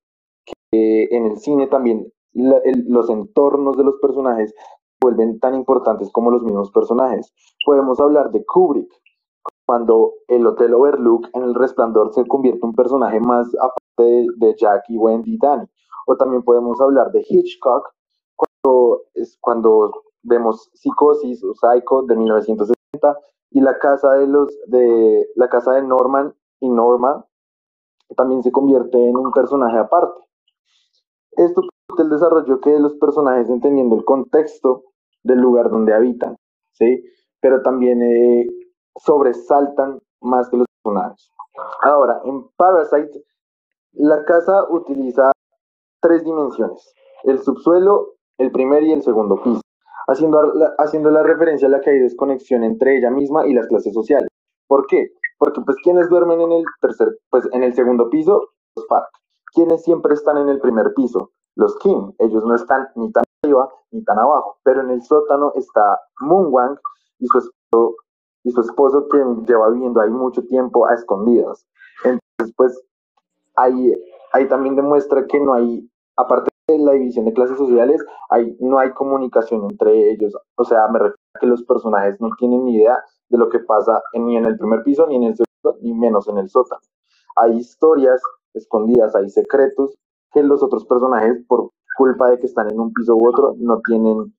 [0.72, 4.54] que en el cine también los entornos de los personajes
[5.00, 7.32] vuelven tan importantes como los mismos personajes.
[7.66, 8.90] Podemos hablar de Kubrick,
[9.66, 14.54] cuando el Hotel Overlook en El Resplandor se convierte en un personaje más aparte de,
[14.56, 15.66] Jackie, Wendy y Danny.
[16.06, 17.92] O también podemos hablar de Hitchcock,
[18.34, 23.18] cuando, es cuando vemos Psicosis o Psycho de 1970
[23.50, 27.26] y la casa de los de la casa de Norman y Norma
[28.16, 30.20] también se convierte en un personaje aparte.
[31.36, 31.62] Esto
[31.98, 34.84] el desarrollo que los personajes entendiendo el contexto
[35.22, 36.36] del lugar donde habitan,
[36.72, 37.04] ¿sí?
[37.40, 38.46] Pero también eh,
[38.96, 41.30] sobresaltan más que los personajes.
[41.82, 43.24] Ahora, en Parasite,
[43.92, 45.32] la casa utiliza
[46.00, 49.60] tres dimensiones, el subsuelo, el primer y el segundo piso
[50.08, 53.94] haciendo haciendo la referencia a la que hay desconexión entre ella misma y las clases
[53.94, 54.28] sociales.
[54.66, 55.08] ¿Por qué?
[55.38, 59.21] Porque pues quienes duermen en el tercer, pues en el segundo piso, los Park.
[59.52, 62.12] Quienes siempre están en el primer piso, los Kim.
[62.18, 66.78] Ellos no están ni tan arriba ni tan abajo, pero en el sótano está Moonwang
[67.18, 67.96] y su esposo,
[68.44, 71.66] y su esposo quien lleva viviendo ahí mucho tiempo a escondidas.
[72.04, 72.82] Entonces, pues
[73.56, 73.92] ahí,
[74.32, 78.92] ahí también demuestra que no hay, aparte la división de clases sociales, hay, no hay
[78.92, 80.34] comunicación entre ellos.
[80.56, 83.58] O sea, me refiero a que los personajes no tienen ni idea de lo que
[83.60, 86.80] pasa ni en el primer piso, ni en el segundo, ni menos en el sótano.
[87.36, 88.22] Hay historias
[88.54, 89.94] escondidas, hay secretos
[90.32, 93.80] que los otros personajes, por culpa de que están en un piso u otro, no
[93.86, 94.34] tienen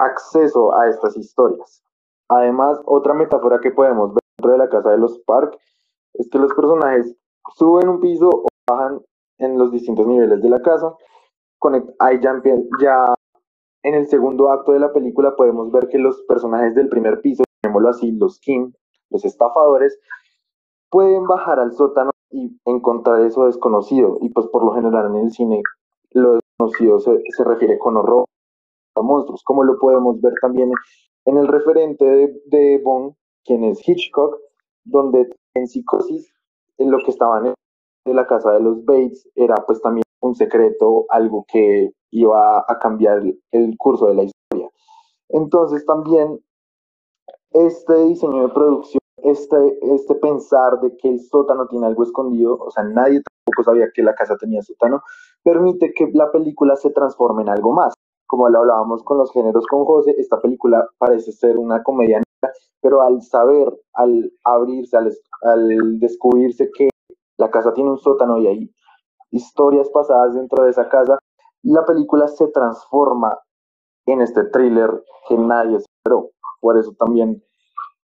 [0.00, 1.82] acceso a estas historias.
[2.28, 5.58] Además, otra metáfora que podemos ver dentro de la casa de los Park
[6.14, 7.14] es que los personajes
[7.56, 9.00] suben un piso o bajan
[9.38, 10.94] en los distintos niveles de la casa
[11.98, 12.42] ahí ya,
[12.80, 13.14] ya
[13.82, 17.44] en el segundo acto de la película podemos ver que los personajes del primer piso,
[17.62, 18.72] llamémoslo así, los Kim,
[19.10, 19.98] los estafadores,
[20.90, 24.18] pueden bajar al sótano y encontrar eso desconocido.
[24.20, 25.62] Y pues por lo general en el cine
[26.10, 28.26] lo desconocido se, se refiere con horror
[28.96, 30.72] a monstruos, como lo podemos ver también
[31.26, 34.36] en el referente de, de Bond, quien es Hitchcock,
[34.84, 36.32] donde en Psicosis,
[36.78, 37.54] en lo que estaban
[38.04, 42.78] de la casa de los Bates era pues también un secreto, algo que iba a
[42.80, 44.68] cambiar el curso de la historia.
[45.28, 46.40] Entonces también
[47.50, 52.70] este diseño de producción, este, este pensar de que el sótano tiene algo escondido, o
[52.70, 55.02] sea, nadie tampoco sabía que la casa tenía sótano,
[55.42, 57.94] permite que la película se transforme en algo más.
[58.26, 62.54] Como lo hablábamos con los géneros con José, esta película parece ser una comedia negra,
[62.80, 66.90] pero al saber, al abrirse, al, al descubrirse que
[67.38, 68.74] la casa tiene un sótano y hay
[69.30, 71.18] historias pasadas dentro de esa casa.
[71.62, 73.38] La película se transforma
[74.06, 76.30] en este thriller que nadie esperó.
[76.60, 77.42] Por eso también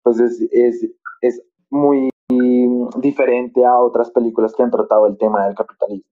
[0.03, 0.89] pues es, es,
[1.21, 2.09] es muy
[2.97, 6.09] diferente a otras películas que han tratado el tema del capitalismo.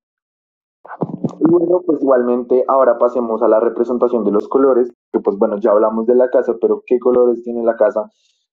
[1.39, 5.72] Bueno, pues igualmente ahora pasemos a la representación de los colores, que pues bueno, ya
[5.72, 8.10] hablamos de la casa, pero ¿qué colores tiene la casa?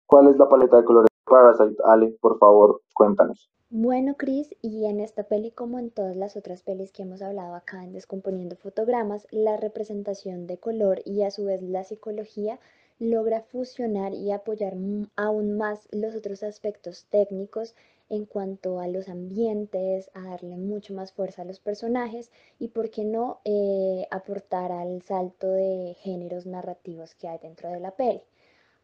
[0.06, 1.82] ¿Cuál es la paleta de colores de Parasite?
[1.84, 3.50] Ale, por favor, cuéntanos.
[3.70, 7.54] Bueno, Chris, y en esta peli como en todas las otras pelis que hemos hablado
[7.54, 12.60] acá en Descomponiendo Fotogramas, la representación de color y a su vez la psicología
[12.98, 14.74] logra fusionar y apoyar
[15.16, 17.74] aún más los otros aspectos técnicos
[18.10, 22.90] en cuanto a los ambientes, a darle mucho más fuerza a los personajes y, por
[22.90, 28.22] qué no, eh, aportar al salto de géneros narrativos que hay dentro de la peli.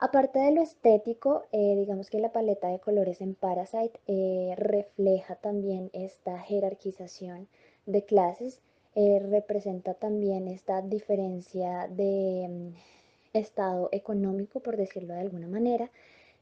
[0.03, 5.37] Aparte de lo estético, eh, digamos que la paleta de colores en Parasite eh, refleja
[5.37, 7.49] también esta jerarquización
[7.85, 8.63] de clases,
[8.95, 12.75] eh, representa también esta diferencia de mm,
[13.33, 15.91] estado económico, por decirlo de alguna manera,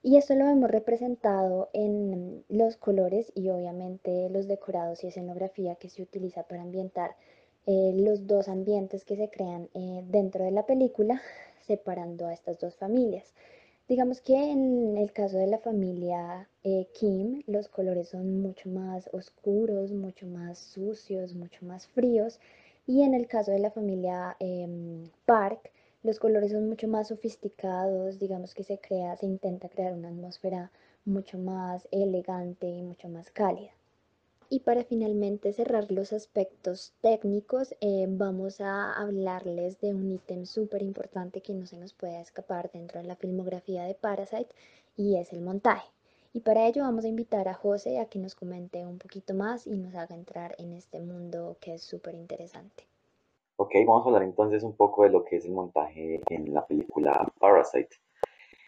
[0.03, 5.75] y esto lo hemos representado en mm, los colores y obviamente los decorados y escenografía
[5.75, 7.17] que se utiliza para ambientar
[7.67, 11.21] eh, los dos ambientes que se crean eh, dentro de la película,
[11.67, 13.35] separando a estas dos familias.
[13.89, 19.09] Digamos que en el caso de la familia eh, Kim, los colores son mucho más
[19.13, 22.39] oscuros, mucho más sucios, mucho más fríos.
[22.87, 25.71] Y en el caso de la familia em, Park,
[26.05, 30.71] los colores son mucho más sofisticados, digamos que se crea, se intenta crear una atmósfera
[31.05, 33.73] mucho más elegante y mucho más cálida.
[34.51, 40.83] Y para finalmente cerrar los aspectos técnicos, eh, vamos a hablarles de un ítem súper
[40.83, 44.55] importante que no se nos puede escapar dentro de la filmografía de Parasite
[44.97, 45.89] y es el montaje.
[46.33, 49.67] Y para ello vamos a invitar a José a que nos comente un poquito más
[49.67, 52.85] y nos haga entrar en este mundo que es súper interesante.
[53.61, 56.65] Ok, vamos a hablar entonces un poco de lo que es el montaje en la
[56.65, 57.97] película Parasite.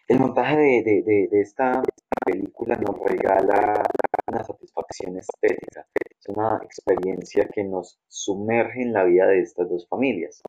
[0.09, 1.81] El montaje de, esta
[2.27, 3.85] película nos regala
[4.27, 9.87] una satisfacción estética, es una experiencia que nos sumerge en la vida de estas dos
[9.87, 10.43] familias.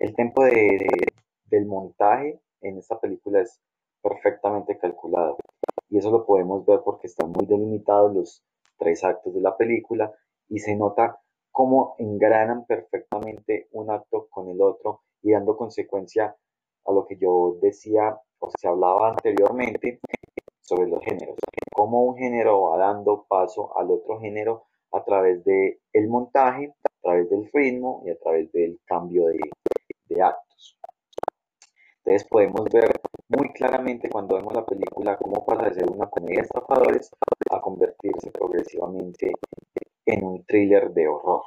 [0.00, 3.60] El tiempo del montaje en esta película es
[4.02, 5.36] perfectamente calculado
[5.88, 8.44] y eso lo podemos ver porque están muy delimitados los
[8.78, 10.12] tres actos de la película
[10.48, 11.19] y se nota
[11.50, 16.36] cómo engranan perfectamente un acto con el otro y dando consecuencia
[16.86, 20.00] a lo que yo decía o se hablaba anteriormente
[20.60, 21.36] sobre los géneros,
[21.72, 27.00] cómo un género va dando paso al otro género a través del el montaje, a
[27.02, 29.40] través del ritmo y a través del cambio de,
[30.06, 30.78] de actos.
[32.04, 33.00] Entonces podemos ver
[33.30, 37.10] muy claramente cuando vemos la película cómo pasa de ser una comedia de estafadores
[37.50, 39.32] a convertirse progresivamente
[40.04, 41.42] en un thriller de horror.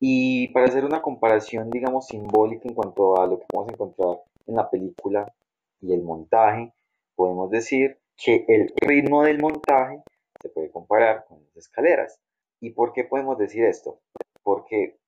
[0.00, 4.56] Y para hacer una comparación, digamos, simbólica en cuanto a lo que podemos encontrar en
[4.56, 5.32] la película
[5.80, 6.72] y el montaje,
[7.14, 10.02] podemos decir que el ritmo del montaje
[10.40, 12.18] se puede comparar con las escaleras.
[12.60, 14.00] ¿Y por qué podemos decir esto?
[14.42, 14.98] Porque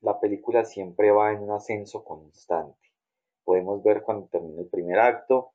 [0.00, 2.93] la película siempre va en un ascenso constante.
[3.44, 5.52] Podemos ver cuando termina el primer acto,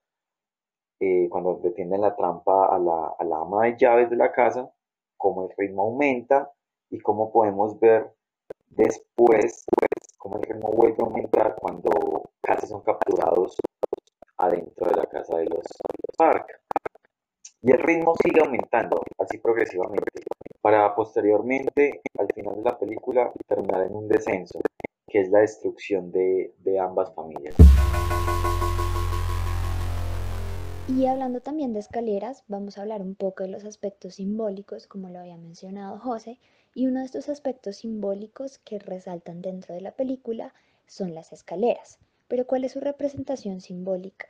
[1.00, 4.72] eh, cuando detienen la trampa a la, a la ama de llaves de la casa,
[5.18, 6.52] cómo el ritmo aumenta
[6.90, 8.12] y cómo podemos ver
[8.70, 9.66] después
[10.18, 13.58] cómo el ritmo vuelve a aumentar cuando casi son capturados
[14.38, 15.66] adentro de la casa de los,
[16.18, 16.62] Park.
[17.62, 20.24] Y el ritmo sigue aumentando, así progresivamente,
[20.62, 24.60] para posteriormente, al final de la película, terminar en un descenso,
[25.10, 27.56] que es la destrucción de, ambas familias.
[30.88, 35.10] Y hablando también de escaleras, vamos a hablar un poco de los aspectos simbólicos, como
[35.10, 36.40] lo había mencionado José,
[36.74, 40.54] y uno de estos aspectos simbólicos que resaltan dentro de la película
[40.88, 42.00] son las escaleras.
[42.28, 44.28] Pero ¿cuál es su representación simbólica?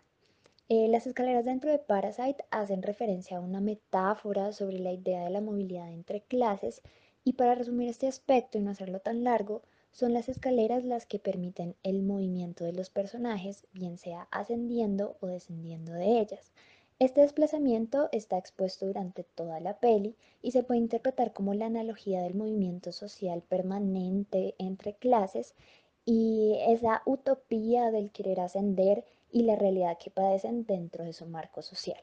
[0.70, 5.32] Eh, las escaleras dentro de Parasite hacen referencia a una metáfora sobre la idea de
[5.32, 6.82] la movilidad entre clases
[7.24, 11.20] y para resumir este aspecto y no hacerlo tan largo, son las escaleras las que
[11.20, 16.52] permiten el movimiento de los personajes, bien sea ascendiendo o descendiendo de ellas.
[17.00, 22.22] Este desplazamiento está expuesto durante toda la peli y se puede interpretar como la analogía
[22.22, 25.56] del movimiento social permanente entre clases
[26.04, 31.62] y esa utopía del querer ascender y la realidad que padecen dentro de su marco
[31.62, 32.02] social.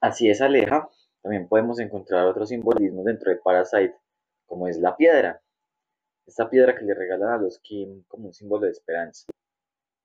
[0.00, 0.88] Así es, Aleja.
[1.22, 3.94] También podemos encontrar otros simbolismos dentro de Parasite,
[4.46, 5.42] como es la piedra,
[6.30, 9.26] esta piedra que le regalan a los Kim como un símbolo de esperanza.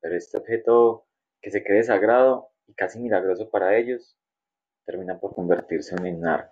[0.00, 1.06] Pero este objeto
[1.40, 4.18] que se cree sagrado y casi milagroso para ellos,
[4.84, 6.50] termina por convertirse en un arma.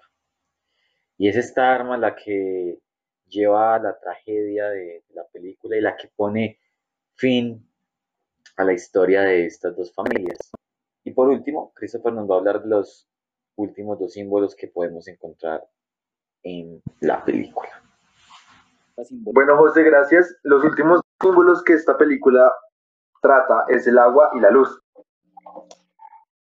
[1.18, 2.78] Y es esta arma la que
[3.26, 6.60] lleva a la tragedia de la película y la que pone
[7.16, 7.68] fin
[8.56, 10.38] a la historia de estas dos familias.
[11.04, 13.08] Y por último, Christopher nos va a hablar de los
[13.56, 15.68] últimos dos símbolos que podemos encontrar
[16.42, 17.83] en la película.
[18.96, 20.36] Bueno, José, gracias.
[20.44, 22.52] Los últimos símbolos que esta película
[23.20, 24.80] trata es el agua y la luz.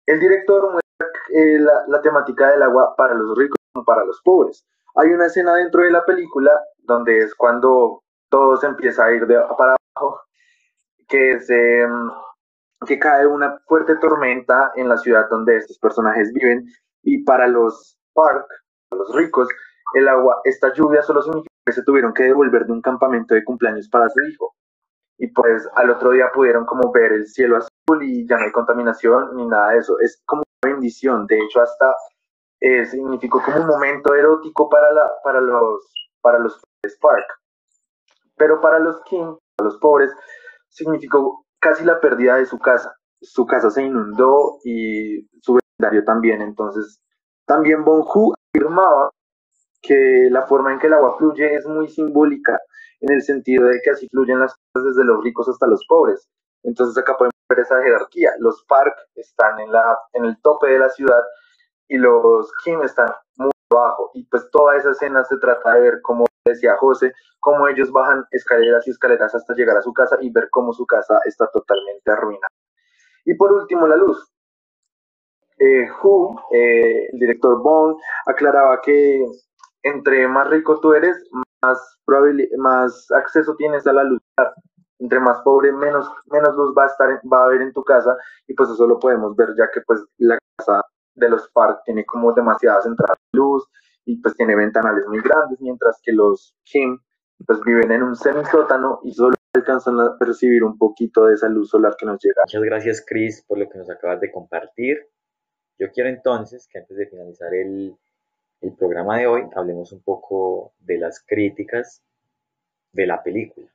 [0.06, 4.66] El director muestra eh, la, temática del agua para los ricos como para los pobres.
[4.96, 9.26] Hay una escena dentro de la película donde es cuando todo se empieza a ir
[9.26, 10.22] de para abajo,
[11.08, 11.88] que, se,
[12.86, 16.66] que cae una fuerte tormenta en la ciudad donde estos personajes viven
[17.04, 18.46] y para los Park,
[18.92, 19.48] los ricos,
[19.96, 23.88] el agua, esta lluvia solo significa se tuvieron que devolver de un campamento de cumpleaños
[23.90, 24.56] para su hijo.
[25.18, 28.52] Y pues al otro día pudieron como ver el cielo azul y ya no hay
[28.52, 30.00] contaminación ni nada de eso.
[30.00, 31.26] Es como una bendición.
[31.28, 31.96] De hecho, hasta
[32.60, 37.26] eh, significó como un momento erótico para, la, para los, para los Spark.
[38.36, 40.12] Pero para los King, para los pobres,
[40.68, 42.94] significó casi la pérdida de su casa.
[43.22, 46.42] Su casa se inundó y su vecindario también.
[46.42, 47.00] Entonces,
[47.46, 49.12] también Bonju afirmaba
[49.84, 52.60] que la forma en que el agua fluye es muy simbólica,
[53.02, 56.28] en el sentido de que así fluyen las cosas desde los ricos hasta los pobres.
[56.64, 58.32] Entonces acá podemos ver esa jerarquía.
[58.40, 61.22] Los Park están en, la, en el tope de la ciudad
[61.90, 64.12] y los Kim están muy abajo.
[64.14, 68.26] Y pues toda esa escena se trata de ver, como decía José, cómo ellos bajan
[68.32, 72.10] escaleras y escaleras hasta llegar a su casa y ver cómo su casa está totalmente
[72.10, 72.48] arruinada.
[73.26, 74.30] Y por último, la luz.
[75.60, 79.26] Eh, Hu, eh, el director Bond, aclaraba que
[79.84, 81.18] entre más rico tú eres,
[81.62, 82.00] más,
[82.58, 84.20] más acceso tienes a la luz.
[85.00, 88.16] Entre más pobre, menos, menos luz va a, estar, va a haber en tu casa
[88.48, 90.82] y pues eso lo podemos ver ya que pues la casa
[91.16, 93.68] de los Park tiene como demasiadas entradas de luz
[94.06, 97.00] y pues tiene ventanales muy grandes, mientras que los Kim
[97.46, 101.70] pues viven en un semisótano y solo alcanzan a percibir un poquito de esa luz
[101.70, 102.42] solar que nos llega.
[102.46, 104.98] Muchas gracias Chris por lo que nos acabas de compartir.
[105.78, 107.98] Yo quiero entonces que antes de finalizar el,
[108.64, 112.02] el programa de hoy hablemos un poco de las críticas
[112.94, 113.68] de la película.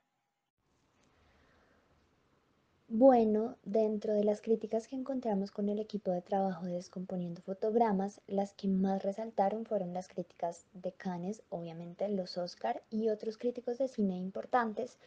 [2.87, 8.19] Bueno, dentro de las críticas que encontramos con el equipo de trabajo de Descomponiendo Fotogramas,
[8.25, 13.77] las que más resaltaron fueron las críticas de Cannes, obviamente los Oscar y otros críticos
[13.77, 14.97] de cine importantes,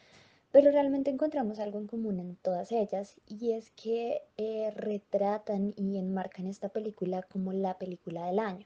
[0.53, 5.97] pero realmente encontramos algo en común en todas ellas y es que eh, retratan y
[5.97, 8.65] enmarcan esta película como la película del año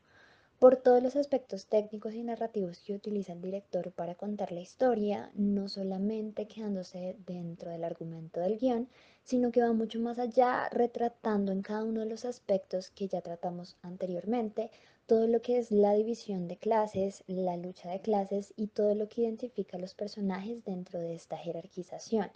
[0.60, 5.30] por todos los aspectos técnicos y narrativos que utiliza el director para contar la historia,
[5.36, 8.88] no solamente quedándose dentro del argumento del guion,
[9.24, 13.22] sino que va mucho más allá, retratando en cada uno de los aspectos que ya
[13.22, 14.72] tratamos anteriormente,
[15.05, 19.08] todo lo que es la división de clases, la lucha de clases y todo lo
[19.08, 22.30] que identifica a los personajes dentro de esta jerarquización.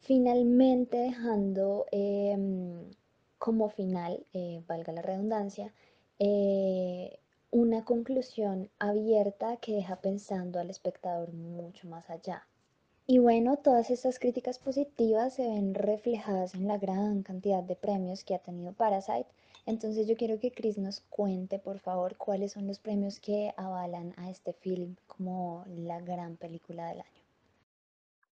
[0.00, 2.90] Finalmente, dejando em,
[3.38, 5.72] como final, eh, valga la redundancia,
[6.18, 7.18] eh,
[7.54, 12.48] una conclusión abierta que deja pensando al espectador mucho más allá.
[13.06, 18.24] Y bueno, todas estas críticas positivas se ven reflejadas en la gran cantidad de premios
[18.24, 19.28] que ha tenido Parasite.
[19.66, 24.14] Entonces yo quiero que Chris nos cuente, por favor, cuáles son los premios que avalan
[24.16, 27.22] a este film como la gran película del año.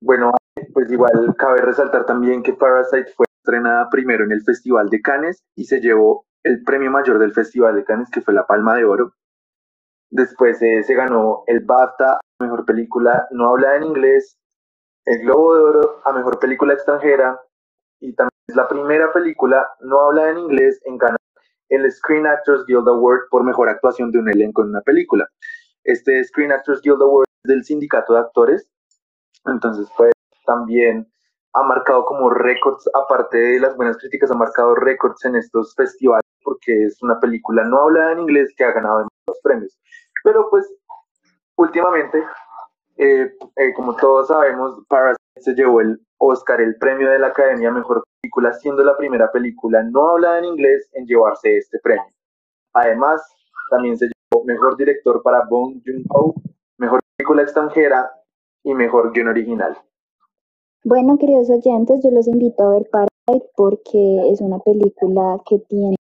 [0.01, 0.31] Bueno,
[0.73, 5.43] pues igual cabe resaltar también que Parasite fue estrenada primero en el Festival de Cannes
[5.57, 8.85] y se llevó el premio mayor del Festival de Cannes, que fue la Palma de
[8.85, 9.13] Oro.
[10.11, 14.39] Después eh, se ganó el BAFTA a Mejor Película No Hablada en Inglés,
[15.05, 17.39] el Globo de Oro a Mejor Película Extranjera
[18.01, 21.19] y también es la primera película no hablada en inglés en ganar
[21.69, 25.29] el Screen Actors Guild Award por mejor actuación de un elenco en una película.
[25.85, 28.71] Este Screen Actors Guild Award es del sindicato de actores,
[29.45, 30.13] entonces pues
[30.47, 31.13] también
[31.55, 36.25] ha marcado como récords, aparte de las buenas críticas, ha marcado récords en estos festivales
[36.43, 39.79] porque es una película no hablada en inglés que ha ganado los premios.
[40.25, 40.67] Pero pues
[41.57, 42.25] últimamente,
[42.97, 47.71] eh, eh, como todos sabemos, Parasite se llevó el Oscar, el premio de la Academia
[47.71, 52.13] Mejor Película, siendo la primera película no hablada en inglés en llevarse este premio.
[52.73, 53.23] Además,
[53.71, 56.35] también se llevó Mejor Director para Bong Joon-ho,
[56.79, 58.11] Mejor Película Extranjera
[58.65, 59.79] y Mejor Guión Original.
[60.89, 65.97] Bueno, queridos oyentes, yo los invito a ver Parasite porque es una película que tiene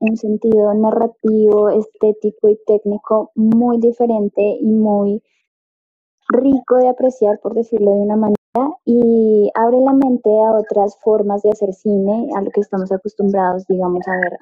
[0.00, 5.22] un sentido narrativo, estético y técnico muy diferente y muy
[6.30, 11.42] rico de apreciar, por decirlo de una manera, y abre la mente a otras formas
[11.42, 14.38] de hacer cine, a lo que estamos acostumbrados, digamos, a ver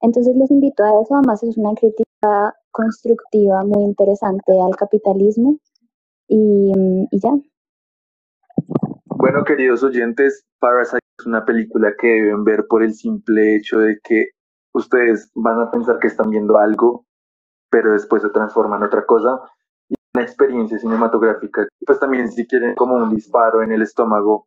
[0.00, 5.58] Entonces los invito a eso, además es una crítica constructiva muy interesante al capitalismo.
[6.26, 6.72] Y
[7.12, 7.34] ya.
[9.24, 13.98] Bueno, queridos oyentes, Parasite es una película que deben ver por el simple hecho de
[14.04, 14.32] que
[14.74, 17.06] ustedes van a pensar que están viendo algo,
[17.70, 19.40] pero después se transforma en otra cosa.
[19.88, 24.46] Y una experiencia cinematográfica, pues también si quieren como un disparo en el estómago,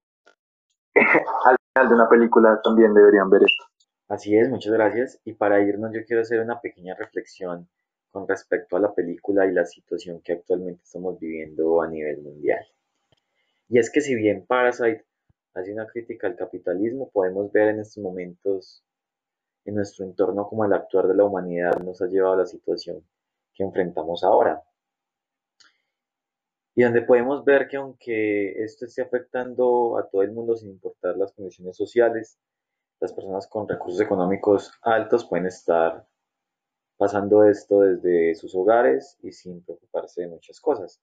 [0.94, 3.66] al final de una película también deberían ver esto.
[4.10, 5.20] Así es, muchas gracias.
[5.26, 7.68] Y para irnos yo quiero hacer una pequeña reflexión
[8.12, 12.64] con respecto a la película y la situación que actualmente estamos viviendo a nivel mundial.
[13.70, 15.06] Y es que si bien Parasite
[15.54, 18.84] hace una crítica al capitalismo, podemos ver en estos momentos
[19.66, 23.06] en nuestro entorno como el actuar de la humanidad nos ha llevado a la situación
[23.54, 24.64] que enfrentamos ahora.
[26.76, 31.18] Y donde podemos ver que aunque esto esté afectando a todo el mundo sin importar
[31.18, 32.40] las condiciones sociales,
[33.00, 36.08] las personas con recursos económicos altos pueden estar
[36.96, 41.02] pasando esto desde sus hogares y sin preocuparse de muchas cosas.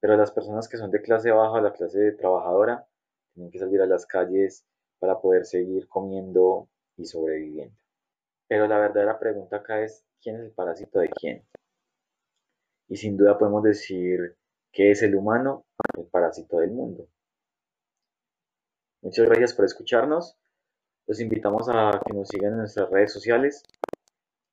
[0.00, 2.86] Pero las personas que son de clase baja, la clase trabajadora,
[3.34, 4.64] tienen que salir a las calles
[4.98, 7.76] para poder seguir comiendo y sobreviviendo.
[8.48, 11.44] Pero la verdadera pregunta acá es, ¿quién es el parásito de quién?
[12.88, 14.36] y sin duda podemos decir
[14.72, 17.08] que es el humano el parásito del mundo.
[19.02, 20.36] Muchas gracias por escucharnos.
[21.06, 23.62] Los invitamos a que nos sigan en nuestras redes sociales.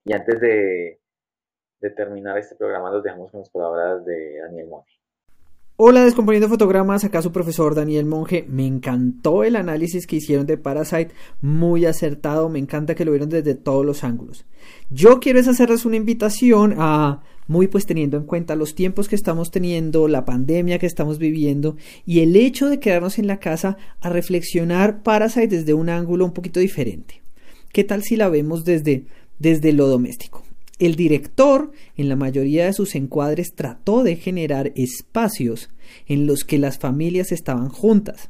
[0.03, 1.01] Y antes de,
[1.95, 4.99] terminar este programa, los dejamos con las palabras de Daniel Monge.
[5.77, 8.45] Hola, Descomponiendo Fotogramas, acá su profesor Daniel Monge.
[8.47, 11.09] Me encantó el análisis que hicieron de Parasite,
[11.41, 14.45] muy acertado, me encanta que lo vieron desde todos los ángulos.
[14.89, 19.17] Yo quiero es hacerles una invitación a, muy pues teniendo en cuenta los tiempos que
[19.17, 23.75] estamos teniendo, la pandemia que estamos viviendo y el hecho de quedarnos en la casa
[23.99, 27.21] a reflexionar Parasite desde un ángulo un poquito diferente.
[27.73, 29.07] ¿Qué tal si la vemos desde,
[29.39, 30.44] desde lo doméstico?
[30.77, 35.69] El director, en la mayoría de sus encuadres, trató de generar espacios
[36.05, 38.29] en los que las familias estaban juntas.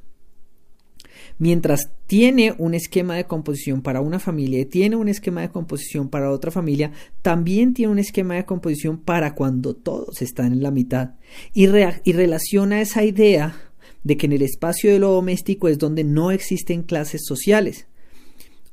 [1.38, 6.08] Mientras tiene un esquema de composición para una familia y tiene un esquema de composición
[6.08, 6.91] para otra familia,
[7.22, 11.16] también tiene un esquema de composición para cuando todos están en la mitad.
[11.54, 13.56] Y, relaciona esa idea
[14.04, 17.88] de que en el espacio de lo doméstico es donde no existen clases sociales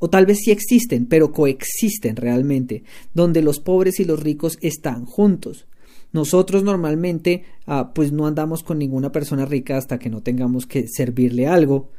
[0.04, 2.82] o tal vez sí existen, pero coexisten realmente,
[3.14, 5.66] donde los pobres y los ricos están juntos.
[6.12, 10.88] Nosotros normalmente ah, pues no andamos con ninguna persona rica hasta que no tengamos que
[10.88, 11.90] servirle algo.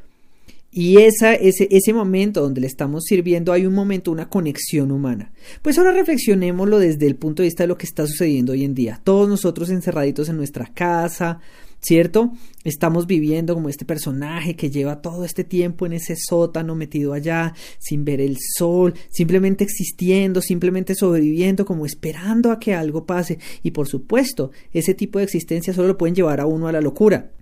[0.70, 5.32] Y esa, ese, ese momento donde le estamos sirviendo hay un momento, una conexión humana.
[5.62, 8.74] Pues ahora reflexionémoslo desde el punto de vista de lo que está sucediendo hoy en
[8.74, 9.00] día.
[9.02, 11.40] Todos nosotros encerraditos en nuestra casa,
[11.84, 12.32] ¿cierto?
[12.64, 17.52] Estamos viviendo como este personaje que lleva todo este tiempo en ese sótano metido allá,
[17.78, 23.38] sin ver el sol, simplemente existiendo, simplemente sobreviviendo, como esperando a que algo pase.
[23.62, 26.80] Y por supuesto, ese tipo de existencia solo lo pueden llevar a uno a la
[26.80, 27.32] locura.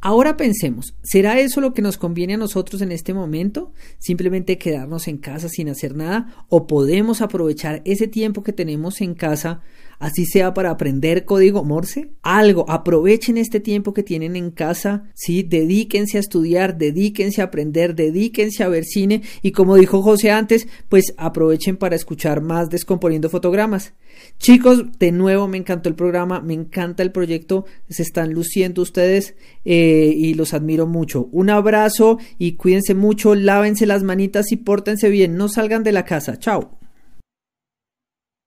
[0.00, 3.72] Ahora pensemos, ¿será eso lo que nos conviene a nosotros en este momento?
[3.98, 6.46] ¿Simplemente quedarnos en casa sin hacer nada?
[6.48, 9.60] ¿O podemos aprovechar ese tiempo que tenemos en casa
[9.98, 15.42] así sea para aprender código Morse, algo, aprovechen este tiempo que tienen en casa, sí,
[15.42, 20.68] dedíquense a estudiar, dedíquense a aprender, dedíquense a ver cine y como dijo José antes,
[20.88, 23.94] pues aprovechen para escuchar más Descomponiendo Fotogramas.
[24.38, 29.36] Chicos, de nuevo me encantó el programa, me encanta el proyecto, se están luciendo ustedes
[29.64, 31.28] eh, y los admiro mucho.
[31.32, 36.04] Un abrazo y cuídense mucho, lávense las manitas y pórtense bien, no salgan de la
[36.04, 36.38] casa.
[36.38, 36.78] Chao.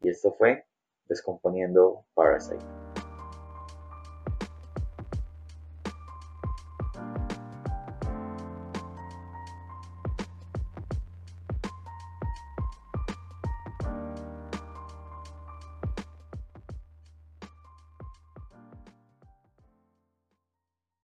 [0.04, 0.64] Y esto fue
[1.12, 2.81] descomponiendo Parasite.